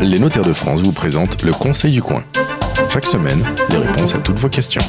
Les 0.00 0.18
notaires 0.18 0.44
de 0.44 0.52
France 0.52 0.82
vous 0.82 0.92
présentent 0.92 1.42
le 1.42 1.52
Conseil 1.52 1.92
du 1.92 2.02
coin. 2.02 2.22
Chaque 2.88 3.06
semaine, 3.06 3.44
des 3.70 3.76
réponses 3.78 4.14
à 4.14 4.18
toutes 4.18 4.38
vos 4.38 4.48
questions. 4.48 4.82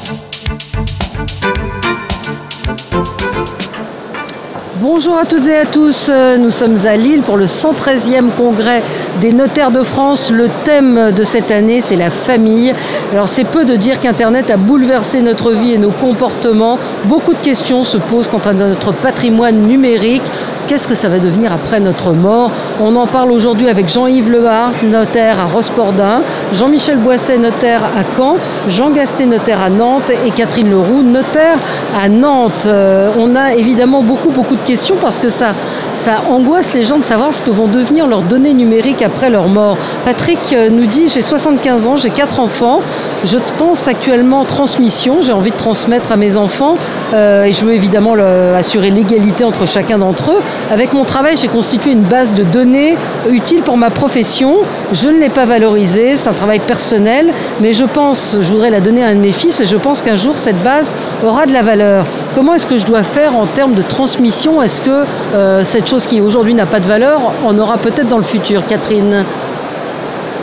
Bonjour 4.80 5.16
à 5.16 5.24
toutes 5.24 5.46
et 5.46 5.56
à 5.56 5.66
tous, 5.66 6.08
Euh, 6.10 6.36
nous 6.36 6.50
sommes 6.50 6.76
à 6.86 6.96
Lille 6.96 7.22
pour 7.22 7.36
le 7.36 7.46
113e 7.46 8.30
congrès 8.36 8.82
des 9.20 9.32
notaires 9.32 9.70
de 9.70 9.82
France. 9.82 10.30
Le 10.30 10.48
thème 10.64 11.10
de 11.12 11.24
cette 11.24 11.50
année, 11.50 11.80
c'est 11.80 11.96
la 11.96 12.10
famille. 12.10 12.72
Alors 13.12 13.28
c'est 13.28 13.44
peu 13.44 13.64
de 13.64 13.76
dire 13.76 14.00
qu'Internet 14.00 14.50
a 14.50 14.56
bouleversé 14.56 15.20
notre 15.22 15.52
vie 15.52 15.72
et 15.72 15.78
nos 15.78 15.90
comportements. 15.90 16.78
Beaucoup 17.04 17.32
de 17.32 17.38
questions 17.42 17.84
se 17.84 17.96
posent 17.96 18.28
quant 18.28 18.42
à 18.44 18.52
notre 18.52 18.92
patrimoine 18.92 19.66
numérique. 19.66 20.22
Qu'est-ce 20.66 20.88
que 20.88 20.94
ça 20.94 21.10
va 21.10 21.18
devenir 21.18 21.52
après 21.52 21.78
notre 21.78 22.12
mort? 22.12 22.50
On 22.80 22.96
en 22.96 23.06
parle 23.06 23.30
aujourd'hui 23.32 23.68
avec 23.68 23.90
Jean-Yves 23.90 24.30
Lehar, 24.30 24.70
notaire 24.82 25.38
à 25.38 25.44
Rospordin, 25.44 26.22
Jean-Michel 26.54 26.96
Boisset, 26.96 27.36
notaire 27.36 27.82
à 27.84 28.02
Caen, 28.16 28.36
Jean 28.68 28.88
Gasté, 28.88 29.26
notaire 29.26 29.60
à 29.60 29.68
Nantes 29.68 30.10
et 30.24 30.30
Catherine 30.30 30.70
Leroux, 30.70 31.02
notaire 31.02 31.58
à 31.94 32.08
Nantes. 32.08 32.64
Euh, 32.66 33.10
on 33.18 33.36
a 33.36 33.54
évidemment 33.54 34.02
beaucoup, 34.02 34.30
beaucoup 34.30 34.56
de 34.56 34.64
questions 34.66 34.96
parce 34.98 35.18
que 35.18 35.28
ça, 35.28 35.52
ça 35.92 36.22
angoisse 36.30 36.72
les 36.72 36.84
gens 36.84 36.96
de 36.96 37.04
savoir 37.04 37.34
ce 37.34 37.42
que 37.42 37.50
vont 37.50 37.66
devenir 37.66 38.06
leurs 38.06 38.22
données 38.22 38.54
numériques 38.54 39.02
après 39.02 39.28
leur 39.28 39.48
mort. 39.48 39.76
Patrick 40.06 40.54
euh, 40.54 40.70
nous 40.70 40.86
dit 40.86 41.08
j'ai 41.08 41.20
75 41.22 41.86
ans, 41.86 41.96
j'ai 41.96 42.10
quatre 42.10 42.40
enfants, 42.40 42.80
je 43.24 43.36
pense 43.58 43.86
actuellement 43.86 44.44
transmission, 44.46 45.20
j'ai 45.20 45.32
envie 45.32 45.50
de 45.50 45.56
transmettre 45.56 46.10
à 46.10 46.16
mes 46.16 46.38
enfants 46.38 46.76
euh, 47.12 47.44
et 47.44 47.52
je 47.52 47.64
veux 47.66 47.74
évidemment 47.74 48.14
assurer 48.56 48.88
l'égalité 48.88 49.44
entre 49.44 49.66
chacun 49.66 49.98
d'entre 49.98 50.32
eux. 50.32 50.40
Avec 50.70 50.92
mon 50.92 51.04
travail, 51.04 51.36
j'ai 51.36 51.48
constitué 51.48 51.90
une 51.92 52.02
base 52.02 52.32
de 52.32 52.42
données 52.42 52.96
utile 53.30 53.62
pour 53.62 53.76
ma 53.76 53.90
profession. 53.90 54.56
Je 54.92 55.08
ne 55.08 55.18
l'ai 55.20 55.28
pas 55.28 55.44
valorisée, 55.44 56.16
c'est 56.16 56.28
un 56.28 56.32
travail 56.32 56.58
personnel, 56.60 57.32
mais 57.60 57.72
je 57.72 57.84
pense, 57.84 58.36
je 58.40 58.50
voudrais 58.50 58.70
la 58.70 58.80
donner 58.80 59.04
à 59.04 59.08
un 59.08 59.14
de 59.14 59.20
mes 59.20 59.32
fils 59.32 59.60
et 59.60 59.66
je 59.66 59.76
pense 59.76 60.02
qu'un 60.02 60.16
jour 60.16 60.38
cette 60.38 60.62
base 60.62 60.92
aura 61.24 61.46
de 61.46 61.52
la 61.52 61.62
valeur. 61.62 62.04
Comment 62.34 62.54
est-ce 62.54 62.66
que 62.66 62.76
je 62.76 62.84
dois 62.86 63.02
faire 63.02 63.36
en 63.36 63.46
termes 63.46 63.74
de 63.74 63.82
transmission? 63.82 64.62
Est-ce 64.62 64.80
que 64.82 65.04
euh, 65.34 65.62
cette 65.64 65.88
chose 65.88 66.06
qui 66.06 66.20
aujourd'hui 66.20 66.54
n'a 66.54 66.66
pas 66.66 66.80
de 66.80 66.86
valeur 66.86 67.20
en 67.46 67.58
aura 67.58 67.76
peut-être 67.78 68.08
dans 68.08 68.18
le 68.18 68.22
futur, 68.24 68.64
Catherine. 68.66 69.24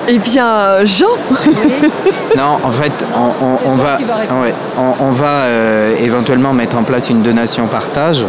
Eh 0.07 0.17
bien, 0.17 0.83
Jean. 0.83 1.05
Non, 2.35 2.57
en 2.63 2.71
fait, 2.71 2.91
on, 3.15 3.45
on- 3.45 3.57
C'est 3.57 3.67
on 3.67 3.75
Jean 3.75 3.83
va, 3.83 3.97
ouais, 4.41 4.53
on, 4.77 5.05
on 5.05 5.11
va 5.11 5.25
euh, 5.45 5.95
éventuellement 6.01 6.53
mettre 6.53 6.77
en 6.77 6.83
place 6.83 7.09
une 7.09 7.21
donation-partage 7.21 8.23
euh, 8.23 8.27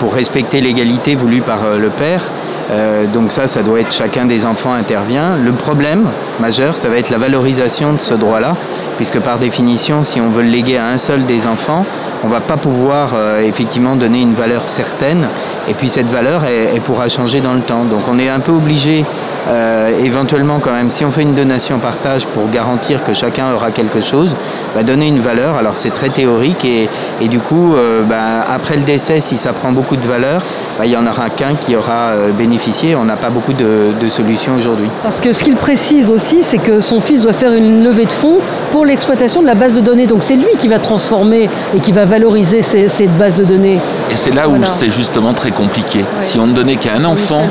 pour 0.00 0.14
respecter 0.14 0.60
l'égalité 0.60 1.14
voulue 1.14 1.40
par 1.40 1.64
euh, 1.64 1.78
le 1.78 1.88
père. 1.88 2.24
Euh, 2.70 3.06
donc 3.06 3.32
ça, 3.32 3.46
ça 3.46 3.62
doit 3.62 3.80
être 3.80 3.92
chacun 3.92 4.24
des 4.24 4.44
enfants 4.44 4.72
intervient. 4.72 5.36
Le 5.36 5.52
problème 5.52 6.06
majeur, 6.40 6.76
ça 6.76 6.88
va 6.88 6.96
être 6.96 7.10
la 7.10 7.18
valorisation 7.18 7.92
de 7.92 8.00
ce 8.00 8.14
droit-là, 8.14 8.56
puisque 8.96 9.20
par 9.20 9.38
définition, 9.38 10.02
si 10.02 10.20
on 10.20 10.30
veut 10.30 10.42
le 10.42 10.48
léguer 10.48 10.78
à 10.78 10.86
un 10.86 10.96
seul 10.96 11.26
des 11.26 11.46
enfants, 11.46 11.84
on 12.24 12.28
va 12.28 12.40
pas 12.40 12.56
pouvoir 12.56 13.12
euh, 13.14 13.40
effectivement 13.42 13.94
donner 13.94 14.20
une 14.20 14.34
valeur 14.34 14.66
certaine. 14.68 15.28
Et 15.68 15.74
puis 15.74 15.88
cette 15.90 16.08
valeur, 16.08 16.42
pourra 16.84 17.08
changer 17.08 17.40
dans 17.40 17.54
le 17.54 17.60
temps. 17.60 17.84
Donc 17.84 18.02
on 18.10 18.18
est 18.18 18.28
un 18.28 18.40
peu 18.40 18.50
obligé, 18.50 19.04
euh, 19.48 20.04
éventuellement 20.04 20.60
quand 20.60 20.72
même, 20.72 20.90
si 20.90 21.04
on 21.04 21.10
fait 21.10 21.22
une 21.22 21.34
donation 21.34 21.78
partage 21.78 22.26
pour 22.26 22.48
garantir 22.50 23.02
que 23.04 23.12
chacun 23.12 23.52
aura 23.52 23.70
quelque 23.70 24.00
chose, 24.00 24.36
bah, 24.74 24.82
donner 24.82 25.08
une 25.08 25.20
valeur. 25.20 25.56
Alors 25.56 25.78
c'est 25.78 25.90
très 25.90 26.10
théorique 26.10 26.64
et, 26.64 26.88
et 27.20 27.28
du 27.28 27.38
coup, 27.38 27.74
euh, 27.74 28.02
bah, 28.02 28.44
après 28.48 28.76
le 28.76 28.82
décès, 28.82 29.20
si 29.20 29.36
ça 29.36 29.52
prend 29.52 29.72
beaucoup 29.72 29.96
de 29.96 30.06
valeur, 30.06 30.42
bah, 30.78 30.86
il 30.86 30.92
y 30.92 30.96
en 30.96 31.06
aura 31.06 31.28
qu'un 31.30 31.54
qui 31.54 31.76
aura 31.76 32.10
euh, 32.10 32.30
bénéficié. 32.30 32.96
On 32.96 33.04
n'a 33.04 33.16
pas 33.16 33.30
beaucoup 33.30 33.52
de, 33.52 34.08
solutions 34.08 34.56
aujourd'hui. 34.56 34.88
Parce 35.02 35.20
que 35.20 35.32
ce 35.32 35.42
qu'il 35.42 35.56
précise 35.56 36.10
aussi, 36.10 36.42
c'est 36.42 36.58
que 36.58 36.80
son 36.80 37.00
fils 37.00 37.22
doit 37.22 37.32
faire 37.32 37.54
une 37.54 37.82
levée 37.82 38.04
de 38.04 38.12
fonds 38.12 38.38
pour 38.70 38.84
l'exploitation 38.84 39.40
de 39.40 39.46
la 39.46 39.54
base 39.54 39.74
de 39.74 39.80
données. 39.80 40.06
Donc 40.06 40.22
c'est 40.22 40.34
lui 40.34 40.48
qui 40.58 40.68
va 40.68 40.78
transformer 40.78 41.48
et 41.74 41.78
qui 41.78 41.92
va 41.92 42.04
valoriser 42.04 42.62
cette 42.62 43.16
base 43.16 43.36
de 43.36 43.44
données. 43.44 43.78
Et 44.12 44.16
c'est 44.16 44.30
là 44.30 44.46
où 44.46 44.56
Voilà. 44.56 44.70
c'est 44.70 44.90
justement 44.90 45.32
très 45.32 45.52
compliqué. 45.52 46.04
Si 46.20 46.38
on 46.38 46.46
ne 46.46 46.52
donnait 46.52 46.76
qu'à 46.76 46.92
un 46.94 47.04
enfant, 47.04 47.46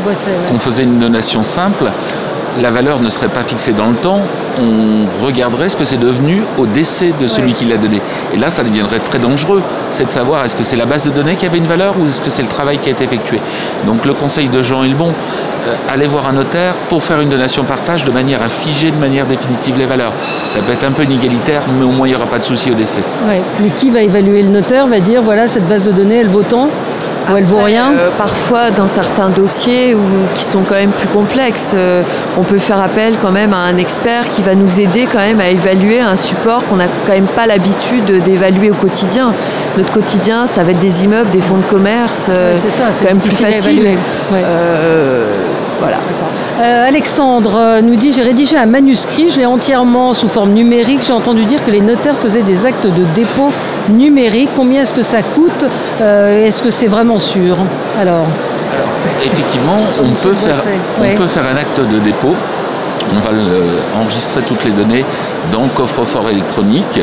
qu'on 0.48 0.60
faisait 0.60 0.84
une 0.84 1.00
donation 1.00 1.44
simple, 1.44 1.86
la 2.60 2.70
valeur 2.72 3.00
ne 3.02 3.10
serait 3.10 3.28
pas 3.30 3.44
fixée 3.44 3.74
dans 3.74 3.88
le 3.88 3.96
temps. 3.96 4.22
On 4.60 5.26
regarderait 5.26 5.70
ce 5.70 5.76
que 5.78 5.86
c'est 5.86 5.98
devenu 6.00 6.42
au 6.58 6.66
décès 6.66 7.14
de 7.20 7.28
celui 7.28 7.52
Ouais. 7.52 7.54
qui 7.58 7.66
l'a 7.66 7.78
donné. 7.78 8.02
Et 8.34 8.38
là, 8.38 8.50
ça 8.50 8.64
deviendrait 8.64 9.00
très 9.00 9.20
dangereux. 9.20 9.62
C'est 9.92 10.06
de 10.06 10.12
savoir 10.12 10.44
est-ce 10.44 10.56
que 10.56 10.64
c'est 10.64 10.76
la 10.76 10.86
base 10.86 11.06
de 11.06 11.12
données 11.12 11.36
qui 11.36 11.46
avait 11.46 11.58
une 11.58 11.68
valeur 11.68 11.96
ou 12.00 12.06
est-ce 12.06 12.22
que 12.22 12.30
c'est 12.30 12.42
le 12.42 12.48
travail 12.50 12.78
qui 12.80 12.90
a 12.90 12.92
été 12.92 13.04
effectué. 13.06 13.40
Donc 13.86 14.06
le 14.06 14.14
conseil 14.14 14.50
de 14.50 14.62
Jean 14.62 14.84
est 14.84 14.90
le 14.90 14.96
bon. 14.96 15.10
Euh, 15.68 15.76
allez 15.94 16.08
voir 16.08 16.28
un 16.28 16.34
notaire 16.34 16.74
pour 16.90 17.04
faire 17.04 17.22
une 17.22 17.30
donation 17.30 17.64
partage 17.64 18.04
de 18.04 18.12
manière 18.12 18.42
à 18.42 18.50
figer 18.50 18.92
de 18.92 18.98
manière 18.98 19.26
définitive 19.28 19.78
les 19.78 19.86
valeurs. 19.86 20.12
Ça 20.46 20.60
peut 20.60 20.74
être 20.74 20.84
un 20.84 20.92
peu 20.92 21.04
inégalitaire, 21.04 21.62
mais 21.78 21.86
au 21.86 21.90
moins 21.92 22.08
il 22.08 22.12
n'y 22.12 22.16
aura 22.16 22.26
pas 22.26 22.40
de 22.40 22.44
souci 22.46 22.72
au 22.72 22.74
décès. 22.74 23.02
Ouais. 23.28 23.42
Mais 23.62 23.70
qui 23.70 23.90
va 23.90 24.02
évaluer 24.02 24.42
le 24.42 24.50
notaire 24.50 24.88
Va 24.88 25.00
dire 25.00 25.22
voilà, 25.22 25.48
cette 25.48 25.68
base 25.68 25.84
de 25.84 25.92
données, 25.92 26.18
elle 26.18 26.28
vaut 26.28 26.42
tant? 26.44 26.68
Ou 27.32 27.38
elle 27.38 27.44
vaut 27.44 27.60
rien 27.64 27.92
euh, 27.92 28.10
Parfois, 28.18 28.72
dans 28.72 28.88
certains 28.88 29.30
dossiers 29.30 29.96
qui 30.34 30.44
sont 30.44 30.62
quand 30.68 30.76
même 30.76 30.92
plus 30.92 31.08
complexes, 31.08 31.72
euh, 31.76 32.02
on 32.38 32.44
peut 32.44 32.58
faire 32.60 32.82
appel 32.82 33.16
quand 33.22 33.32
même 33.32 33.54
à 33.54 33.58
un 33.58 33.78
expert 33.78 34.30
qui 34.30 34.42
va 34.42 34.56
nous 34.56 34.80
aider 34.80 35.08
quand 35.12 35.20
même 35.20 35.40
à 35.40 35.50
évaluer 35.50 36.00
un 36.00 36.16
support 36.16 36.66
qu'on 36.68 36.78
n'a 36.78 36.88
quand 37.06 37.14
même 37.14 37.28
pas 37.28 37.46
l'habitude 37.48 38.24
d'évaluer 38.24 38.72
au 38.72 38.76
quotidien. 38.76 39.34
Notre 39.78 39.92
quotidien, 39.92 40.48
ça 40.48 40.64
va 40.64 40.72
être 40.72 40.80
des 40.80 41.04
immeubles, 41.04 41.30
des 41.30 41.42
fonds 41.42 41.58
de 41.58 41.64
commerce. 41.64 42.28
euh, 42.30 42.54
Ouais, 42.54 42.60
C'est 42.62 42.72
ça, 42.72 42.86
c'est 42.92 43.06
quand 43.06 43.12
même 43.12 43.22
plus 43.22 43.36
facile. 43.36 43.98
Ouais. 44.32 44.44
Voilà. 45.80 45.98
Euh, 46.62 46.88
Alexandre 46.88 47.80
nous 47.82 47.96
dit 47.96 48.12
j'ai 48.12 48.22
rédigé 48.22 48.56
un 48.56 48.68
manuscrit, 48.68 49.30
je 49.32 49.38
l'ai 49.40 49.48
entièrement 49.48 50.14
sous 50.14 50.28
forme 50.28 50.52
numérique. 50.52 51.02
J'ai 51.06 51.14
entendu 51.14 51.46
dire 51.46 51.64
que 51.66 51.72
les 51.72 51.82
notaires 51.82 52.16
faisaient 52.18 52.44
des 52.44 52.66
actes 52.68 52.86
de 52.86 53.04
dépôt 53.16 53.52
numérique. 53.90 54.50
Combien 54.56 54.82
est-ce 54.82 54.94
que 54.94 55.02
ça 55.04 55.22
coûte 55.22 55.66
Euh, 56.02 56.46
Est-ce 56.48 56.62
que 56.64 56.70
c'est 56.70 56.88
vraiment 56.88 57.20
sûr? 57.20 57.58
Alors, 58.00 58.26
Effectivement, 59.24 59.78
on 60.02 60.10
peut, 60.10 60.34
faire, 60.34 60.56
Boisset, 60.56 60.70
on 60.98 61.02
ouais. 61.02 61.16
peut 61.16 61.28
faire 61.28 61.44
un 61.54 61.58
acte 61.58 61.80
de 61.80 62.00
dépôt. 62.00 62.36
On 63.14 63.20
va 63.20 63.32
le- 63.34 64.00
enregistrer 64.02 64.42
toutes 64.44 64.64
les 64.64 64.72
données 64.72 65.04
dans 65.52 65.64
le 65.64 65.70
coffre-fort 65.70 66.30
électronique 66.30 67.00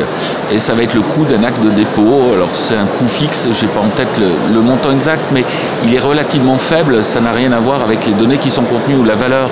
et 0.51 0.59
ça 0.59 0.73
va 0.73 0.83
être 0.83 0.95
le 0.95 1.01
coût 1.01 1.23
d'un 1.25 1.43
acte 1.43 1.61
de 1.61 1.69
dépôt. 1.69 2.31
Alors 2.33 2.47
c'est 2.53 2.73
un 2.75 2.85
coût 2.85 3.05
fixe, 3.07 3.47
je 3.51 3.65
n'ai 3.65 3.71
pas 3.71 3.81
en 3.81 3.89
tête 3.95 4.07
le, 4.17 4.29
le 4.53 4.61
montant 4.61 4.91
exact, 4.91 5.21
mais 5.31 5.43
il 5.85 5.93
est 5.93 5.99
relativement 5.99 6.57
faible. 6.57 7.03
Ça 7.03 7.19
n'a 7.19 7.31
rien 7.31 7.51
à 7.51 7.59
voir 7.59 7.81
avec 7.83 8.05
les 8.07 8.13
données 8.13 8.37
qui 8.37 8.49
sont 8.49 8.63
contenues 8.63 8.95
ou 8.97 9.03
la 9.03 9.15
valeur 9.15 9.49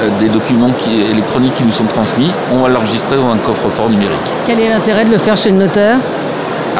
euh, 0.00 0.08
des 0.20 0.28
documents 0.28 0.70
qui- 0.78 1.02
électroniques 1.10 1.54
qui 1.56 1.64
nous 1.64 1.72
sont 1.72 1.84
transmis. 1.86 2.32
On 2.52 2.58
va 2.62 2.68
l'enregistrer 2.68 3.16
dans 3.16 3.30
un 3.30 3.38
coffre-fort 3.38 3.90
numérique. 3.90 4.32
quel 4.46 4.60
est 4.60 4.70
l'intérêt 4.70 5.04
de 5.04 5.10
le 5.10 5.18
faire 5.18 5.36
chez 5.36 5.50
le 5.50 5.56
notaire? 5.58 5.98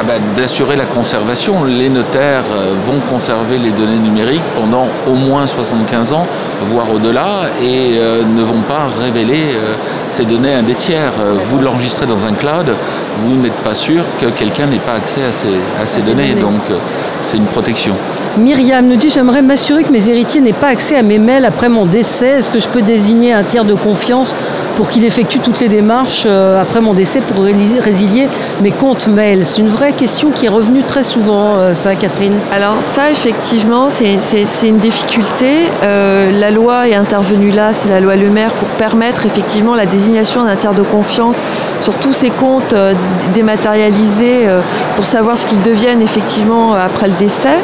Ah 0.01 0.05
ben, 0.05 0.23
D'assurer 0.37 0.77
la 0.77 0.85
conservation. 0.85 1.65
Les 1.65 1.89
notaires 1.89 2.45
euh, 2.53 2.75
vont 2.87 3.01
conserver 3.11 3.59
les 3.59 3.73
données 3.73 3.99
numériques 3.99 4.49
pendant 4.55 4.87
au 5.09 5.15
moins 5.15 5.49
75 5.49 6.13
ans, 6.13 6.25
voire 6.71 6.89
au-delà, 6.93 7.51
et 7.61 7.99
euh, 7.99 8.23
ne 8.23 8.43
vont 8.45 8.61
pas 8.61 8.87
révéler 8.97 9.57
euh, 9.57 9.75
ces 10.11 10.25
données 10.25 10.55
à 10.55 10.63
des 10.63 10.75
tiers. 10.75 11.13
Euh, 11.21 11.35
Vous 11.51 11.59
l'enregistrez 11.61 12.07
dans 12.07 12.25
un 12.25 12.33
cloud, 12.33 12.75
vous 13.23 13.37
n'êtes 13.37 13.53
pas 13.65 13.75
sûr 13.75 14.05
que 14.21 14.27
quelqu'un 14.27 14.67
n'ait 14.67 14.79
pas 14.79 14.93
accès 14.95 15.25
à 15.25 15.33
ces, 15.33 15.49
à 15.83 15.87
ces 15.87 16.01
données, 16.01 16.31
données. 16.31 16.41
donc 16.41 16.61
euh, 16.71 16.75
c'est 17.23 17.37
une 17.37 17.47
protection. 17.47 17.95
Myriam 18.39 18.87
nous 18.87 18.97
dit 18.97 19.09
J'aimerais 19.11 19.43
m'assurer 19.43 19.83
que 19.85 19.91
mes 19.93 20.09
héritiers 20.09 20.41
n'aient 20.41 20.53
pas 20.53 20.69
accès 20.69 20.97
à 20.97 21.03
mes 21.03 21.19
mails 21.19 21.45
après 21.45 21.69
mon 21.69 21.87
décès. 21.87 22.39
Est-ce 22.39 22.51
que 22.51 22.61
je 22.61 22.69
peux 22.69 22.83
désigner 22.83 23.33
un 23.33 23.43
tiers 23.43 23.65
de 23.65 23.75
confiance 23.75 24.35
pour 24.77 24.89
qu'il 24.89 25.05
effectue 25.05 25.41
toutes 25.41 25.59
les 25.61 25.69
démarches 25.69 26.25
euh, 26.27 26.61
après 26.63 26.81
mon 26.81 26.95
décès 26.95 27.21
pour 27.21 27.45
résilier 27.45 28.29
mes 28.63 28.71
comptes 28.71 29.09
mails? 29.09 29.45
C'est 29.45 29.61
une 29.61 29.71
vraie 29.71 29.93
question 29.93 30.31
qui 30.31 30.47
est 30.47 30.51
revenue 30.51 30.83
très 30.85 31.03
souvent, 31.03 31.75
ça, 31.75 31.95
Catherine. 31.97 32.35
Alors 32.53 32.77
ça, 32.95 33.11
effectivement, 33.11 33.89
c'est- 33.91 34.19
c'est 34.21 34.47
c'est 34.47 34.69
une 34.69 34.79
difficulté. 34.79 35.67
Euh, 35.83 36.31
la 36.39 36.51
loi 36.51 36.89
est 36.89 36.95
intervenue 36.95 37.51
là, 37.51 37.73
c'est 37.73 37.89
la 37.89 38.01
loi 38.01 38.15
Le 38.17 38.29
Maire, 38.31 38.53
pour 38.53 38.69
permettre 38.69 39.27
effectivement 39.27 39.75
la 39.75 39.85
désignation 39.87 39.98
d'un 40.45 40.57
tiers 40.57 40.75
de 40.75 40.83
confiance 40.83 41.37
sur 41.81 41.95
tous 41.95 42.13
ces 42.13 42.31
comptes 42.31 42.73
euh, 42.73 42.95
dématérialisés 43.35 44.47
euh, 44.47 44.61
pour 44.97 45.07
savoir 45.07 45.39
ce 45.39 45.47
qu'ils 45.47 45.63
deviennent 45.63 46.03
effectivement 46.03 46.75
euh, 46.75 46.79
après 46.85 47.09
le 47.09 47.15
décès. 47.15 47.59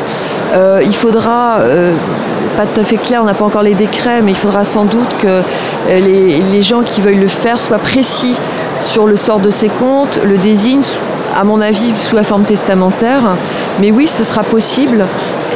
Il 0.83 0.95
faudra, 0.95 1.59
pas 2.57 2.65
tout 2.67 2.81
à 2.81 2.85
fait 2.85 2.97
clair, 2.97 3.23
on 3.23 3.25
n'a 3.25 3.35
pas 3.35 3.45
encore 3.45 3.63
les 3.63 3.75
décrets, 3.75 4.23
mais 4.23 4.31
il 4.31 4.37
faudra 4.37 4.63
sans 4.63 4.85
doute 4.85 5.17
que 5.19 5.41
les, 5.89 6.39
les 6.39 6.63
gens 6.63 6.83
qui 6.83 7.01
veulent 7.01 7.19
le 7.19 7.27
faire 7.27 7.59
soient 7.59 7.79
précis 7.79 8.37
sur 8.81 9.09
le 9.09 9.17
sort 9.17 9.41
de 9.41 9.51
ces 9.51 9.67
comptes, 9.67 10.21
le 10.23 10.39
désignent, 10.39 10.85
à 11.37 11.43
mon 11.43 11.61
avis, 11.61 11.93
sous 11.99 12.15
la 12.15 12.23
forme 12.23 12.45
testamentaire. 12.45 13.35
Mais 13.81 13.91
oui, 13.91 14.07
ce 14.07 14.23
sera 14.23 14.45
possible. 14.45 15.07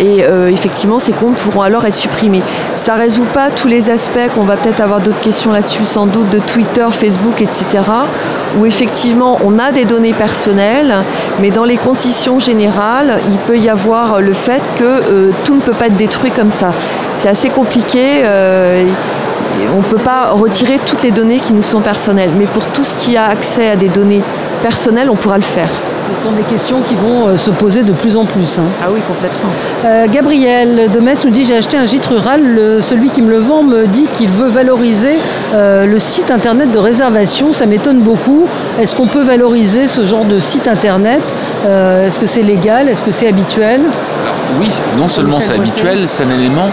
Et 0.00 0.24
euh, 0.24 0.48
effectivement, 0.48 0.98
ces 0.98 1.12
comptes 1.12 1.36
pourront 1.36 1.62
alors 1.62 1.84
être 1.84 1.96
supprimés. 1.96 2.42
Ça 2.76 2.94
ne 2.94 3.00
résout 3.00 3.26
pas 3.34 3.50
tous 3.50 3.68
les 3.68 3.90
aspects, 3.90 4.28
qu'on 4.34 4.44
va 4.44 4.56
peut-être 4.56 4.80
avoir 4.80 5.00
d'autres 5.00 5.20
questions 5.20 5.50
là-dessus, 5.50 5.84
sans 5.84 6.06
doute, 6.06 6.30
de 6.30 6.38
Twitter, 6.38 6.86
Facebook, 6.90 7.40
etc., 7.40 7.64
où 8.58 8.64
effectivement 8.64 9.38
on 9.44 9.58
a 9.58 9.72
des 9.72 9.84
données 9.84 10.14
personnelles, 10.14 10.94
mais 11.40 11.50
dans 11.50 11.64
les 11.64 11.76
conditions 11.76 12.38
générales, 12.38 13.20
il 13.30 13.38
peut 13.38 13.58
y 13.58 13.68
avoir 13.68 14.20
le 14.20 14.32
fait 14.32 14.62
que 14.76 14.84
euh, 14.84 15.30
tout 15.44 15.54
ne 15.54 15.60
peut 15.60 15.72
pas 15.72 15.86
être 15.86 15.96
détruit 15.96 16.30
comme 16.30 16.50
ça. 16.50 16.72
C'est 17.14 17.28
assez 17.28 17.50
compliqué. 17.50 18.22
euh, 18.24 18.84
on 19.74 19.78
ne 19.78 19.82
peut 19.82 20.02
pas 20.02 20.30
retirer 20.30 20.78
toutes 20.86 21.02
les 21.02 21.10
données 21.10 21.40
qui 21.40 21.52
nous 21.52 21.62
sont 21.62 21.80
personnelles, 21.80 22.30
mais 22.38 22.46
pour 22.46 22.64
tout 22.66 22.84
ce 22.84 22.94
qui 22.94 23.16
a 23.16 23.24
accès 23.24 23.70
à 23.70 23.76
des 23.76 23.88
données 23.88 24.22
personnelles, 24.62 25.10
on 25.10 25.16
pourra 25.16 25.36
le 25.36 25.42
faire. 25.42 25.70
Ce 26.14 26.22
sont 26.22 26.32
des 26.32 26.42
questions 26.42 26.80
qui 26.80 26.94
vont 26.94 27.28
euh, 27.28 27.36
se 27.36 27.50
poser 27.50 27.82
de 27.82 27.92
plus 27.92 28.16
en 28.16 28.24
plus. 28.24 28.58
hein. 28.58 28.64
Ah 28.82 28.86
oui, 28.92 29.00
complètement. 29.06 29.50
Euh, 29.84 30.06
Gabriel 30.10 30.90
de 30.90 31.00
Metz 31.00 31.24
nous 31.24 31.30
dit 31.30 31.44
j'ai 31.44 31.56
acheté 31.56 31.76
un 31.76 31.86
gîte 31.86 32.06
rural. 32.06 32.40
Le- 32.42 32.80
celui 32.80 33.10
qui 33.10 33.22
me 33.22 33.30
le 33.30 33.38
vend 33.38 33.62
me 33.62 33.86
dit 33.86 34.06
qu'il 34.14 34.28
veut 34.30 34.48
valoriser 34.48 35.18
euh, 35.54 35.84
le 35.86 35.98
site 35.98 36.30
internet 36.30 36.70
de 36.70 36.78
réservation. 36.78 37.52
Ça 37.52 37.66
m'étonne 37.66 37.98
beaucoup. 38.00 38.46
Est-ce 38.80 38.94
qu'on 38.94 39.06
peut 39.06 39.22
valoriser 39.22 39.86
ce 39.86 40.04
genre 40.06 40.24
de 40.24 40.38
site 40.38 40.66
internet? 40.66 41.22
Euh, 41.66 42.06
Est-ce 42.06 42.18
que 42.18 42.26
c'est 42.26 42.42
légal? 42.42 42.88
Est-ce 42.88 43.02
que 43.02 43.10
c'est 43.10 43.28
habituel? 43.28 43.80
Alors, 43.80 44.34
oui, 44.60 44.68
non 44.98 45.08
seulement 45.08 45.40
c'est 45.40 45.54
habituel, 45.54 46.08
c'est 46.08 46.24
un 46.24 46.30
élément 46.30 46.70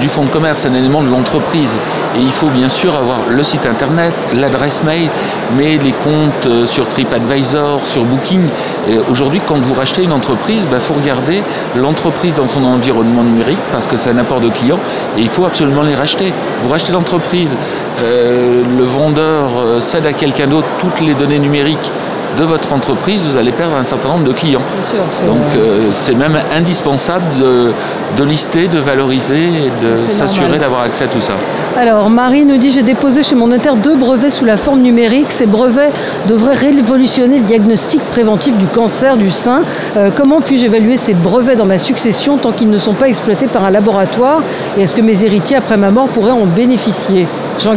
du 0.00 0.08
fonds 0.08 0.24
de 0.24 0.30
commerce, 0.30 0.60
c'est 0.60 0.68
un 0.68 0.74
élément 0.74 1.02
de 1.02 1.08
l'entreprise. 1.10 1.70
Et 2.16 2.20
il 2.20 2.32
faut 2.32 2.48
bien 2.48 2.68
sûr 2.68 2.94
avoir 2.94 3.18
le 3.28 3.42
site 3.42 3.66
internet, 3.66 4.12
l'adresse 4.34 4.82
mail, 4.82 5.10
mais 5.56 5.78
les 5.78 5.92
comptes 5.92 6.46
euh, 6.46 6.66
sur 6.66 6.88
TripAdvisor, 6.88 7.84
sur 7.84 8.04
Booking. 8.04 8.48
Et 8.88 8.98
Aujourd'hui, 9.10 9.40
quand 9.46 9.58
vous 9.58 9.74
rachetez 9.74 10.02
une 10.02 10.12
entreprise, 10.12 10.66
il 10.70 10.80
faut 10.80 10.94
regarder 10.94 11.42
l'entreprise 11.76 12.36
dans 12.36 12.48
son 12.48 12.64
environnement 12.64 13.22
numérique 13.22 13.58
parce 13.72 13.86
que 13.86 13.96
c'est 13.96 14.10
un 14.10 14.18
apport 14.18 14.40
de 14.40 14.48
clients 14.48 14.78
et 15.16 15.22
il 15.22 15.28
faut 15.28 15.44
absolument 15.44 15.82
les 15.82 15.94
racheter. 15.94 16.32
Vous 16.62 16.68
rachetez 16.68 16.92
l'entreprise, 16.92 17.56
euh, 18.00 18.62
le 18.76 18.84
vendeur 18.84 19.50
euh, 19.58 19.80
cède 19.80 20.06
à 20.06 20.12
quelqu'un 20.12 20.46
d'autre 20.46 20.68
toutes 20.78 21.00
les 21.00 21.14
données 21.14 21.38
numériques 21.38 21.90
de 22.36 22.44
votre 22.44 22.72
entreprise, 22.72 23.20
vous 23.22 23.36
allez 23.36 23.52
perdre 23.52 23.76
un 23.76 23.84
certain 23.84 24.08
nombre 24.10 24.24
de 24.24 24.32
clients. 24.32 24.60
Bien 24.60 24.90
sûr. 24.90 25.04
c'est- 25.12 25.26
Donc 25.26 25.38
euh, 25.56 25.88
c'est 25.92 26.14
même 26.14 26.38
indispensable 26.56 27.24
de, 27.40 27.72
de 28.16 28.24
lister, 28.24 28.68
de 28.68 28.78
valoriser 28.78 29.44
et 29.46 29.72
de 29.84 30.10
s'assurer 30.10 30.58
d'avoir 30.58 30.82
accès 30.82 31.04
à 31.04 31.08
tout 31.08 31.20
ça. 31.20 31.34
Alors, 31.76 32.10
Marie 32.10 32.44
nous 32.44 32.56
dit 32.58 32.72
J'ai 32.72 32.82
déposé 32.82 33.22
chez 33.22 33.34
mon 33.34 33.46
notaire 33.48 33.76
deux 33.76 33.94
brevets 33.94 34.30
sous 34.30 34.44
la 34.44 34.56
forme 34.56 34.80
numérique. 34.80 35.30
Ces 35.30 35.46
brevets 35.46 35.92
devraient 36.26 36.54
révolutionner 36.54 37.38
le 37.38 37.44
diagnostic 37.44 38.00
préventif 38.10 38.56
du 38.56 38.66
cancer 38.66 39.16
du 39.16 39.30
sein. 39.30 39.62
Euh, 39.96 40.10
comment 40.14 40.40
puis-je 40.40 40.66
évaluer 40.66 40.96
ces 40.96 41.14
brevets 41.14 41.56
dans 41.56 41.66
ma 41.66 41.78
succession 41.78 42.36
tant 42.36 42.52
qu'ils 42.52 42.70
ne 42.70 42.78
sont 42.78 42.94
pas 42.94 43.08
exploités 43.08 43.46
par 43.46 43.64
un 43.64 43.70
laboratoire? 43.70 44.42
Et 44.76 44.82
est-ce 44.82 44.94
que 44.94 45.00
mes 45.02 45.24
héritiers, 45.24 45.56
après 45.56 45.76
ma 45.76 45.90
mort, 45.90 46.08
pourraient 46.08 46.32
en 46.32 46.46
bénéficier? 46.46 47.26
Jean. 47.58 47.74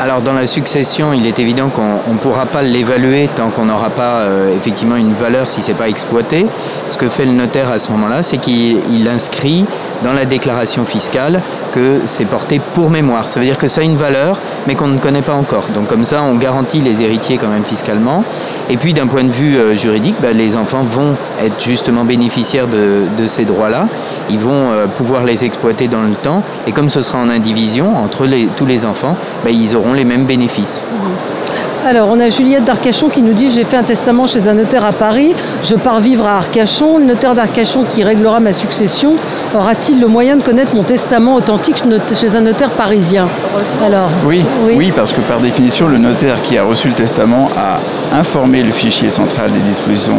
Alors 0.00 0.22
dans 0.22 0.32
la 0.32 0.46
succession, 0.46 1.12
il 1.12 1.26
est 1.26 1.38
évident 1.38 1.68
qu'on 1.68 2.12
ne 2.12 2.18
pourra 2.18 2.46
pas 2.46 2.62
l'évaluer 2.62 3.28
tant 3.34 3.50
qu'on 3.50 3.66
n'aura 3.66 3.90
pas 3.90 4.20
euh, 4.20 4.56
effectivement 4.56 4.96
une 4.96 5.12
valeur 5.12 5.50
si 5.50 5.60
ce 5.60 5.68
n'est 5.68 5.76
pas 5.76 5.88
exploité. 5.88 6.46
Ce 6.88 6.96
que 6.96 7.08
fait 7.08 7.26
le 7.26 7.32
notaire 7.32 7.70
à 7.70 7.78
ce 7.78 7.90
moment-là, 7.92 8.22
c'est 8.22 8.38
qu'il 8.38 8.78
il 8.90 9.08
inscrit 9.08 9.66
dans 10.02 10.14
la 10.14 10.24
déclaration 10.24 10.86
fiscale 10.86 11.42
que 11.72 12.00
c'est 12.06 12.24
porté 12.24 12.60
pour 12.74 12.88
mémoire. 12.88 13.28
Ça 13.28 13.40
veut 13.40 13.46
dire 13.46 13.58
que 13.58 13.68
ça 13.68 13.82
a 13.82 13.84
une 13.84 13.96
valeur, 13.96 14.38
mais 14.66 14.74
qu'on 14.74 14.88
ne 14.88 14.98
connaît 14.98 15.22
pas 15.22 15.34
encore. 15.34 15.64
Donc 15.74 15.88
comme 15.88 16.04
ça, 16.04 16.22
on 16.22 16.36
garantit 16.36 16.80
les 16.80 17.02
héritiers 17.02 17.36
quand 17.36 17.48
même 17.48 17.64
fiscalement. 17.64 18.24
Et 18.70 18.78
puis 18.78 18.94
d'un 18.94 19.06
point 19.06 19.24
de 19.24 19.32
vue 19.32 19.56
euh, 19.56 19.74
juridique, 19.74 20.16
bah, 20.22 20.32
les 20.32 20.56
enfants 20.56 20.84
vont 20.84 21.16
être 21.40 21.62
justement 21.62 22.04
bénéficiaires 22.04 22.66
de 22.68 23.26
ces 23.26 23.44
droits-là. 23.44 23.86
Ils 24.30 24.38
vont 24.38 24.70
euh, 24.70 24.86
pouvoir 24.86 25.24
les 25.24 25.44
exploiter 25.44 25.88
dans 25.88 26.02
le 26.02 26.14
temps. 26.14 26.42
Et 26.66 26.72
comme 26.72 26.88
ce 26.88 27.02
sera 27.02 27.18
en 27.18 27.28
indivision 27.28 27.96
entre 27.96 28.26
tous 28.56 28.66
les 28.66 28.84
enfants, 28.84 29.16
bah, 29.44 29.50
ils 29.50 29.74
auront 29.74 29.92
les 29.92 30.04
mêmes 30.04 30.24
bénéfices. 30.24 30.80
Alors, 31.86 32.10
on 32.12 32.20
a 32.20 32.28
Juliette 32.28 32.64
d'Arcachon 32.64 33.08
qui 33.08 33.22
nous 33.22 33.32
dit 33.32 33.50
J'ai 33.50 33.64
fait 33.64 33.76
un 33.78 33.82
testament 33.82 34.26
chez 34.26 34.46
un 34.48 34.52
notaire 34.54 34.84
à 34.84 34.92
Paris, 34.92 35.34
je 35.62 35.74
pars 35.74 36.00
vivre 36.00 36.26
à 36.26 36.36
Arcachon. 36.36 36.98
Le 36.98 37.04
notaire 37.06 37.34
d'Arcachon 37.34 37.84
qui 37.84 38.04
réglera 38.04 38.38
ma 38.38 38.52
succession 38.52 39.14
aura-t-il 39.54 39.98
le 39.98 40.06
moyen 40.06 40.36
de 40.36 40.42
connaître 40.42 40.74
mon 40.74 40.82
testament 40.82 41.36
authentique 41.36 41.82
chez 42.14 42.36
un 42.36 42.42
notaire 42.42 42.70
parisien? 42.70 43.28
Alors, 43.82 44.10
Oui, 44.26 44.44
Oui. 44.66 44.74
oui, 44.76 44.92
parce 44.94 45.12
que 45.12 45.20
par 45.22 45.40
définition, 45.40 45.88
le 45.88 45.96
notaire 45.98 46.42
qui 46.42 46.58
a 46.58 46.64
reçu 46.64 46.88
le 46.88 46.94
testament 46.94 47.48
a 47.56 47.78
informé 48.16 48.62
le 48.62 48.72
fichier 48.72 49.08
central 49.08 49.50
des 49.50 49.60
dispositions 49.60 50.18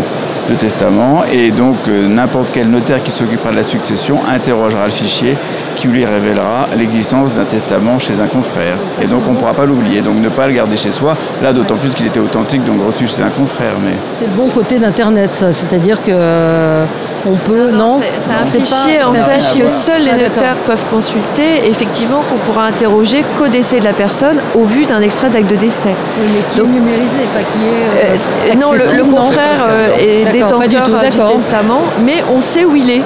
de 0.50 0.56
testament 0.56 1.24
et 1.32 1.52
donc 1.52 1.76
euh, 1.88 2.08
n'importe 2.08 2.50
quel 2.52 2.68
notaire 2.70 3.04
qui 3.04 3.12
s'occupera 3.12 3.52
de 3.52 3.58
la 3.58 3.64
succession 3.64 4.20
interrogera 4.28 4.86
le 4.88 4.92
fichier 4.92 5.38
qui 5.76 5.88
lui 5.88 6.04
révélera 6.04 6.68
l'existence 6.78 7.32
d'un 7.34 7.46
testament 7.46 8.00
chez 8.00 8.20
un 8.20 8.26
confrère. 8.26 8.76
ça, 8.92 9.04
Et 9.04 9.08
donc 9.08 9.22
on 9.30 9.34
ne 9.34 9.38
pourra 9.38 9.54
pas 9.54 9.66
l'oublier, 9.66 10.02
donc 10.02 10.16
ne 10.20 10.30
pas 10.30 10.48
le 10.48 10.54
garder 10.54 10.78
chez 10.78 10.90
soi, 10.92 11.14
là 11.44 11.51
d'autant 11.54 11.76
plus 11.76 11.94
qu'il 11.94 12.06
était 12.08 12.20
authentique, 12.20 12.64
donc 12.66 12.78
reçu 12.86 13.08
chez 13.08 13.22
un 13.22 13.30
confrère. 13.30 13.74
Mais 13.84 13.94
c'est 14.14 14.26
le 14.26 14.32
bon 14.32 14.48
côté 14.50 14.80
d'Internet, 14.80 15.34
ça. 15.34 15.52
C'est-à-dire 15.54 15.98
que 16.04 16.12
euh, 16.12 16.86
on 17.26 17.36
peut. 17.36 17.72
Non, 17.72 18.00
c'est 18.02 18.34
un 18.34 18.44
c'est 18.44 18.58
pas- 18.60 18.64
fichier 18.66 19.04
en 19.04 19.12
c'est 19.14 19.20
fait 19.24 19.40
fichier. 19.40 19.62
que 19.64 19.68
seuls 19.68 20.02
les 20.04 20.12
Ah, 20.12 20.18
notaires 20.30 20.56
peuvent 20.66 20.86
consulter, 20.92 21.68
effectivement 21.70 22.22
qu'on 22.30 22.38
pourra 22.38 22.66
interroger 22.66 23.24
qu'au 23.38 23.48
décès 23.48 23.80
de 23.80 23.86
la 23.86 23.94
personne 23.94 24.38
au 24.56 24.64
vu 24.66 24.86
d'un 24.86 25.02
extrait 25.02 25.30
d'acte 25.30 25.50
de 25.52 25.56
décès. 25.56 25.96
Oui, 26.20 26.28
mais 26.34 26.42
qui 26.52 26.58
Donc- 26.58 26.68
est 26.68 26.70
numérisé, 26.80 27.18
pas 27.34 27.42
qui 27.52 27.60
est. 27.66 27.70
euh, 27.70 28.14
Euh, 28.14 28.16
c'est- 28.52 28.56
non, 28.58 28.72
le, 28.72 28.78
le 28.80 28.84
accessible, 28.86 29.10
non? 29.10 29.16
confrère 29.18 29.64
est 30.00 30.26
du 30.26 30.32
détenteur 30.32 30.84
tout, 30.86 31.28
du, 31.28 31.34
testament, 31.36 31.82
mais 32.06 32.24
on 32.36 32.42
sait 32.42 32.66
où 32.66 32.76
il 32.76 32.90
est. 32.90 33.02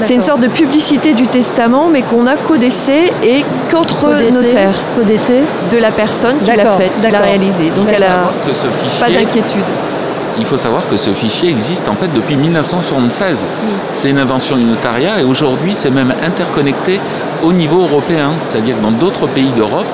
C'est 0.00 0.14
une 0.14 0.20
sorte 0.20 0.40
de 0.40 0.48
publicité 0.48 1.12
du 1.14 1.26
testament, 1.28 1.88
mais 1.90 2.02
qu'on 2.02 2.26
a 2.26 2.36
qu'au 2.36 2.56
décès 2.56 3.12
et 3.22 3.44
qu'entre 3.70 4.06
notaires 4.32 4.74
Codécé. 4.96 5.42
de 5.70 5.78
la 5.78 5.90
personne 5.90 6.38
qui 6.40 6.50
l'a 6.50 6.56
D'accord, 6.56 6.78
fait, 6.78 6.90
qui 6.96 7.02
l'a 7.02 7.10
d'accord. 7.10 7.26
réalisé. 7.26 7.70
Donc 7.70 7.86
Il 7.88 7.94
elle 7.94 8.02
faut 8.02 8.02
a 8.04 8.06
savoir 8.06 8.32
que 8.46 8.52
ce 8.54 8.66
pas 9.00 9.10
d'inquiétude. 9.10 9.64
il 10.38 10.44
faut 10.46 10.56
savoir 10.56 10.88
que 10.88 10.96
ce 10.96 11.10
fichier 11.10 11.50
existe 11.50 11.88
en 11.88 11.94
fait 11.94 12.08
depuis 12.14 12.36
1976. 12.36 13.44
C'est 13.92 14.10
une 14.10 14.18
invention 14.18 14.56
du 14.56 14.64
notariat 14.64 15.20
et 15.20 15.24
aujourd'hui 15.24 15.74
c'est 15.74 15.90
même 15.90 16.14
interconnecté 16.24 16.98
au 17.42 17.52
niveau 17.52 17.82
européen. 17.82 18.32
C'est-à-dire 18.42 18.76
que 18.78 18.82
dans 18.82 18.92
d'autres 18.92 19.26
pays 19.26 19.50
d'Europe, 19.52 19.86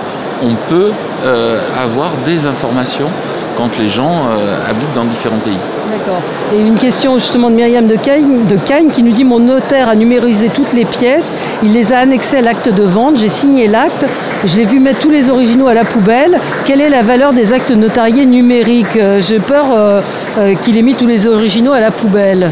on 0.43 0.55
peut 0.69 0.93
euh, 1.25 1.61
avoir 1.83 2.11
des 2.25 2.47
informations 2.47 3.09
quand 3.57 3.77
les 3.79 3.89
gens 3.89 4.27
euh, 4.29 4.71
habitent 4.71 4.93
dans 4.95 5.05
différents 5.05 5.39
pays. 5.39 5.57
D'accord. 5.99 6.21
Et 6.55 6.61
une 6.61 6.75
question 6.77 7.19
justement 7.19 7.51
de 7.51 7.55
Myriam 7.55 7.87
de 7.87 7.97
Cagnes, 7.97 8.45
de 8.47 8.57
Cagnes 8.57 8.89
qui 8.91 9.03
nous 9.03 9.13
dit 9.13 9.25
Mon 9.25 9.39
notaire 9.41 9.89
a 9.89 9.95
numérisé 9.95 10.51
toutes 10.53 10.73
les 10.73 10.85
pièces, 10.85 11.35
il 11.63 11.73
les 11.73 11.93
a 11.93 11.99
annexées 11.99 12.39
à 12.39 12.43
l'acte 12.43 12.69
de 12.69 12.83
vente, 12.83 13.17
j'ai 13.17 13.29
signé 13.29 13.67
l'acte, 13.67 14.05
je 14.45 14.57
l'ai 14.57 14.65
vu 14.65 14.79
mettre 14.79 14.99
tous 15.01 15.11
les 15.11 15.31
originaux 15.31 15.69
à 15.69 15.75
la 15.75 15.85
poubelle. 15.85 16.39
Quelle 16.65 16.81
est 16.81 16.91
la 16.91 17.03
valeur 17.03 17.33
des 17.33 17.53
actes 17.53 17.71
notariés 17.71 18.27
numériques? 18.27 18.97
Euh, 18.97 19.21
J'ai 19.21 19.39
peur 19.39 19.67
euh, 19.75 20.01
euh, 20.39 20.55
qu'il 20.61 20.77
ait 20.77 20.83
mis 20.83 20.95
tous 20.95 21.07
les 21.07 21.27
originaux 21.27 21.73
à 21.73 21.81
la 21.81 21.91
poubelle. 21.91 22.51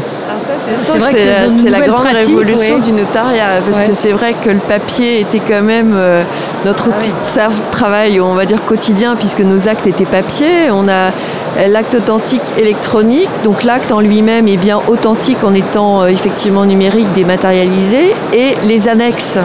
C'est 0.77 0.77
C'est 0.93 0.97
vrai 0.97 1.11
que 1.13 1.19
c'est 1.61 1.69
la 1.69 1.81
grande 1.81 2.07
révolution 2.07 2.79
du 2.79 2.91
notariat, 2.91 3.61
parce 3.63 3.81
Ouais. 3.81 3.87
que 3.89 3.93
c'est 3.93 4.11
vrai 4.11 4.33
que 4.43 4.49
le 4.49 4.57
papier 4.57 5.19
était 5.21 5.39
quand 5.39 5.61
même 5.61 5.93
euh, 5.95 6.23
notre 6.65 6.89
Ah 6.91 6.97
outil 6.97 7.11
de 7.11 7.71
travail, 7.71 8.19
on 8.19 8.33
va 8.33 8.45
dire 8.45 8.63
quotidien, 8.65 9.15
puisque 9.15 9.41
nos 9.41 9.67
actes 9.67 9.85
étaient 9.85 10.05
papier. 10.05 10.71
On 10.71 10.87
a 10.87 11.11
l'acte 11.55 11.95
authentique 11.95 12.41
électronique, 12.57 13.29
donc 13.43 13.63
l'acte 13.63 13.91
en 13.91 14.01
lui-même 14.01 14.47
est 14.47 14.57
bien 14.57 14.79
authentique 14.87 15.43
en 15.43 15.53
étant 15.53 16.01
euh, 16.01 16.07
effectivement 16.07 16.65
numérique, 16.65 17.11
dématérialisé, 17.13 18.13
et 18.33 18.55
les 18.63 18.87
annexes. 18.87 19.39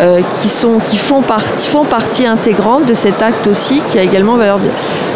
euh, 0.00 0.22
qui, 0.86 0.96
font, 0.96 1.20
partie, 1.82 2.26
intégrante 2.26 2.86
de 2.86 2.94
cet 2.94 3.20
acte 3.20 3.46
aussi, 3.46 3.82
qui 3.88 3.98
a 3.98 4.02
également 4.02 4.36
valeur. 4.36 4.58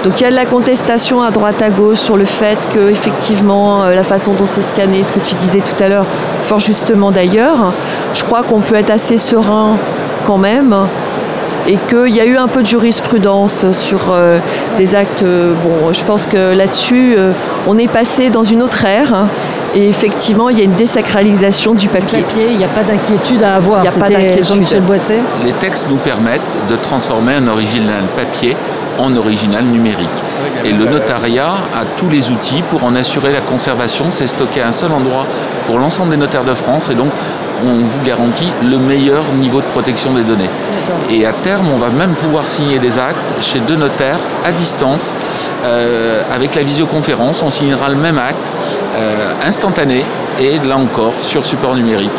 Donc 0.04 0.20
il 0.20 0.24
y 0.24 0.26
a 0.26 0.30
de 0.30 0.34
la 0.34 0.44
contestation 0.44 1.22
à 1.22 1.30
droite 1.30 1.62
à 1.62 1.70
gauche 1.70 1.98
sur 1.98 2.16
le 2.16 2.26
fait 2.26 2.58
que 2.74 2.90
effectivement 2.90 3.84
euh, 3.84 3.94
la 3.94 4.02
façon 4.02 4.34
dont 4.34 4.46
c'est 4.46 4.62
scanné, 4.62 5.02
ce 5.02 5.12
que 5.12 5.20
tu 5.20 5.34
disais 5.36 5.60
tout 5.60 5.82
à 5.82 5.88
l'heure, 5.88 6.06
fort 6.42 6.60
justement 6.60 7.10
d'ailleurs, 7.10 7.72
je 8.12 8.22
crois 8.24 8.42
qu'on 8.42 8.60
peut 8.60 8.74
être 8.74 8.90
assez 8.90 9.16
serein 9.16 9.78
quand 10.26 10.38
même 10.38 10.74
et 11.66 11.78
qu'il 11.88 12.14
y 12.14 12.20
a 12.20 12.24
eu 12.26 12.36
un 12.36 12.48
peu 12.48 12.62
de 12.62 12.66
jurisprudence 12.66 13.70
sur 13.72 14.12
euh, 14.12 14.38
des 14.76 14.94
actes. 14.94 15.22
euh, 15.22 15.54
bon, 15.62 15.92
je 15.92 16.04
pense 16.04 16.26
que 16.26 16.54
là-dessus, 16.54 17.14
euh, 17.16 17.32
on 17.66 17.78
est 17.78 17.88
passé 17.88 18.30
dans 18.30 18.42
une 18.44 18.62
autre 18.62 18.84
ère. 18.84 19.14
hein, 19.14 19.28
et 19.74 19.88
effectivement, 19.88 20.50
il 20.50 20.58
y 20.58 20.60
a 20.60 20.64
une 20.64 20.74
désacralisation 20.74 21.74
du 21.74 21.88
papier. 21.88 22.22
Papier, 22.22 22.48
il 22.50 22.58
n'y 22.58 22.64
a 22.64 22.68
pas 22.68 22.84
d'inquiétude 22.84 23.42
à 23.42 23.56
avoir. 23.56 23.82
Il 23.82 23.86
y 23.86 23.88
a 23.88 23.92
pas 23.92 24.08
d'inquiétude. 24.08 24.46
Jean-Michel 24.46 24.82
Boisset. 24.82 25.20
Les 25.44 25.52
textes 25.52 25.86
nous 25.88 25.96
permettent 25.96 26.40
de 26.70 26.76
transformer 26.76 27.34
un 27.34 27.48
original 27.48 28.04
papier 28.14 28.56
en 28.98 29.16
original 29.16 29.64
numérique. 29.64 30.08
Et 30.64 30.72
le 30.72 30.84
notariat 30.84 31.50
a 31.74 31.84
tous 31.96 32.08
les 32.08 32.30
outils 32.30 32.62
pour 32.70 32.84
en 32.84 32.94
assurer 32.94 33.32
la 33.32 33.40
conservation. 33.40 34.06
C'est 34.10 34.28
stocké 34.28 34.62
à 34.62 34.68
un 34.68 34.72
seul 34.72 34.92
endroit 34.92 35.26
pour 35.66 35.78
l'ensemble 35.78 36.10
des 36.10 36.16
notaires 36.16 36.44
de 36.44 36.54
France. 36.54 36.90
Et 36.90 36.94
donc, 36.94 37.10
on 37.62 37.84
vous 37.84 38.04
garantit 38.04 38.50
le 38.62 38.78
meilleur 38.78 39.24
niveau 39.38 39.60
de 39.60 39.66
protection 39.66 40.14
des 40.14 40.22
données. 40.22 40.50
Et 41.10 41.26
à 41.26 41.32
terme, 41.32 41.68
on 41.72 41.78
va 41.78 41.90
même 41.90 42.14
pouvoir 42.14 42.48
signer 42.48 42.78
des 42.78 42.98
actes 42.98 43.42
chez 43.42 43.60
deux 43.60 43.76
notaires 43.76 44.18
à 44.44 44.52
distance. 44.52 45.14
Euh, 45.64 46.22
avec 46.34 46.54
la 46.54 46.62
visioconférence, 46.62 47.42
on 47.42 47.50
signera 47.50 47.88
le 47.88 47.96
même 47.96 48.18
acte 48.18 48.36
euh, 48.96 49.32
instantané 49.46 50.04
et 50.38 50.58
là 50.58 50.76
encore 50.76 51.14
sur 51.20 51.46
support 51.46 51.74
numérique. 51.74 52.10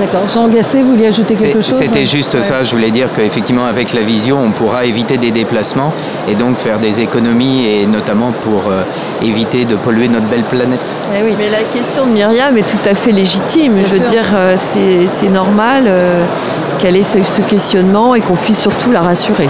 D'accord. 0.00 0.26
Jean 0.32 0.48
Gasset, 0.48 0.82
vous 0.82 0.90
vouliez 0.92 1.06
ajouter 1.08 1.34
quelque 1.34 1.60
chose? 1.60 1.74
C'était 1.76 2.06
juste 2.06 2.34
Ouais. 2.34 2.42
ça, 2.42 2.64
je 2.64 2.74
voulais 2.74 2.90
dire 2.90 3.08
qu'effectivement 3.14 3.66
avec 3.66 3.92
la 3.92 4.00
visio, 4.00 4.36
on 4.36 4.50
pourra 4.50 4.84
éviter 4.86 5.18
des 5.18 5.30
déplacements 5.30 5.92
et 6.28 6.34
donc 6.34 6.56
faire 6.56 6.78
des 6.78 7.00
économies 7.00 7.66
et 7.66 7.86
notamment 7.86 8.32
pour 8.42 8.70
euh, 8.70 8.82
éviter 9.22 9.64
de 9.66 9.76
polluer 9.76 10.08
notre 10.08 10.26
belle 10.26 10.44
planète. 10.44 10.80
Eh 11.14 11.22
oui. 11.22 11.34
Mais 11.38 11.50
la 11.50 11.62
question 11.64 12.06
de 12.06 12.12
Myriam 12.12 12.56
est 12.56 12.66
tout 12.66 12.88
à 12.88 12.94
fait 12.94 13.12
légitime. 13.12 13.74
Bien 13.74 13.84
je 13.84 13.90
veux 13.90 13.96
sûr. 13.98 14.08
dire, 14.10 14.24
euh, 14.34 14.54
c'est 14.56 15.06
c'est 15.08 15.28
normal 15.28 15.84
euh, 15.86 16.24
qu'elle 16.78 16.96
ait 16.96 17.02
ce, 17.02 17.22
ce 17.22 17.42
questionnement 17.42 18.14
et 18.14 18.20
qu'on 18.20 18.36
puisse 18.36 18.60
surtout 18.60 18.90
la 18.92 19.02
rassurer. 19.02 19.48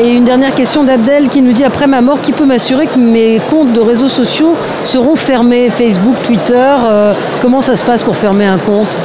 Et 0.00 0.08
une 0.14 0.24
dernière 0.24 0.54
question 0.54 0.84
d'Abdel 0.84 1.28
qui 1.28 1.42
nous 1.42 1.52
dit 1.52 1.64
après 1.64 1.86
ma 1.86 2.00
mort, 2.00 2.20
qui 2.22 2.32
peut 2.32 2.46
m'assurer 2.46 2.86
que 2.86 2.98
mes 2.98 3.40
comptes 3.50 3.72
de 3.74 3.80
réseaux 3.80 4.08
sociaux 4.08 4.54
seront 4.84 5.16
fermés? 5.16 5.68
Facebook, 5.70 6.14
Twitter 6.22 6.54
euh, 6.84 7.12
Comment 7.42 7.60
ça 7.60 7.74
se 7.76 7.84
passe 7.84 8.02
pour 8.02 8.16
fermer 8.16 8.46
un 8.46 8.58
compte? 8.58 8.96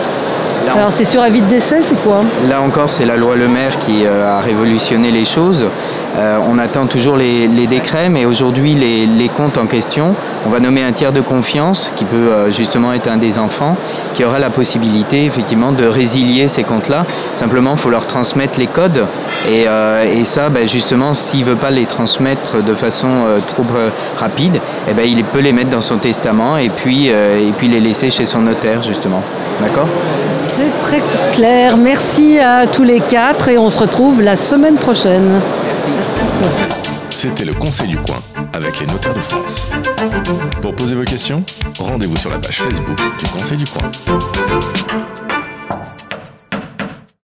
Alors 0.70 0.92
c'est 0.92 1.06
sur 1.06 1.22
avis 1.22 1.42
de 1.42 1.48
décès, 1.48 1.82
c'est 1.82 2.02
quoi 2.04 2.22
Là 2.48 2.62
encore, 2.62 2.92
c'est 2.92 3.06
la 3.06 3.16
loi 3.16 3.36
Le 3.36 3.48
Maire 3.48 3.80
qui 3.80 4.06
euh, 4.06 4.38
a 4.38 4.42
révolutionné 4.42 5.12
les 5.12 5.26
choses. 5.26 5.66
Euh, 6.18 6.38
on 6.48 6.58
attend 6.58 6.88
toujours 6.88 7.16
les, 7.16 7.48
décrets, 7.68 8.10
mais 8.10 8.26
aujourd'hui, 8.26 8.74
les, 8.74 9.30
comptes 9.30 9.58
en 9.58 9.68
question, 9.68 10.16
on 10.46 10.50
va 10.50 10.60
nommer 10.60 10.84
un 10.84 10.92
tiers 10.92 11.12
de 11.12 11.22
confiance, 11.22 11.92
qui 11.96 12.06
peut 12.06 12.16
euh, 12.16 12.50
justement 12.50 12.94
être 12.94 13.08
un 13.08 13.18
des 13.18 13.38
enfants, 13.38 13.76
qui 14.14 14.24
aura 14.24 14.40
la 14.40 14.50
possibilité 14.50 15.26
effectivement 15.26 15.72
de 15.72 15.86
résilier 15.86 16.48
ces 16.48 16.64
comptes-là. 16.64 17.06
Simplement, 17.36 17.74
il 17.74 17.80
faut 17.80 17.90
leur 17.90 18.08
transmettre 18.08 18.58
les 18.58 18.68
codes. 18.68 19.06
Et, 19.50 19.66
ça, 20.24 20.50
ben, 20.50 20.68
justement, 20.68 21.14
s'il 21.14 21.42
ne 21.42 21.46
veut 21.46 21.56
pas 21.56 21.70
les 21.70 21.86
transmettre 21.86 22.64
de 22.64 22.74
façon 22.74 23.26
trop 23.46 23.64
rapide, 24.18 24.60
eh 24.90 24.94
ben, 24.94 25.06
il 25.08 25.24
peut 25.24 25.40
les 25.40 25.54
mettre 25.54 25.70
dans 25.70 25.82
son 25.82 25.98
testament 25.98 26.58
et 26.58 26.70
puis, 26.70 27.08
et 27.08 27.54
puis 27.58 27.68
les 27.68 27.80
laisser 27.80 28.10
chez 28.10 28.26
son 28.26 28.42
notaire, 28.42 28.82
justement. 28.82 29.22
D'accord? 29.62 29.88
C'est 30.58 30.82
très 30.82 31.02
clair. 31.34 31.78
Merci 31.78 32.40
à 32.40 32.66
tous 32.66 32.84
les 32.84 33.00
quatre 33.00 33.48
et 33.48 33.60
on 33.60 33.70
se 33.70 33.80
retrouve 33.80 34.24
la 34.24 34.36
semaine 34.36 34.76
prochaine. 34.76 35.40
Merci. 35.64 36.22
Merci. 36.42 36.64
C'était 37.12 37.46
le 37.46 37.54
Conseil 37.54 37.88
du 37.90 37.98
coin 37.98 38.24
avec 38.54 38.80
les 38.80 38.88
notaires 38.88 39.14
de 39.14 39.20
France. 39.20 39.68
Pour 40.64 40.76
poser 40.76 40.96
vos 40.96 41.04
questions, 41.04 41.44
rendez-vous 41.78 42.18
sur 42.18 42.32
la 42.32 42.40
page 42.40 42.60
Facebook 42.60 42.98
du 43.20 43.28
Conseil 43.28 43.58
du 43.58 43.66
coin. 43.66 43.92